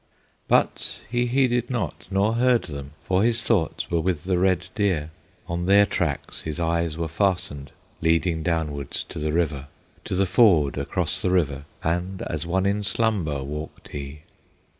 [0.47, 5.11] But he heeded not, nor heard them, For his thoughts were with the red deer;
[5.47, 9.67] On their tracks his eyes were fastened, Leading downward to the river,
[10.05, 14.21] To the ford across the river, And as one in slumber walked he.